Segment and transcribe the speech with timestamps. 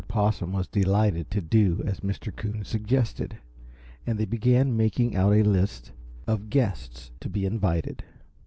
[0.07, 2.35] Possum was delighted to do as Mr.
[2.35, 3.37] Coon suggested,
[4.03, 5.91] and they began making out a list
[6.25, 8.03] of guests to be invited.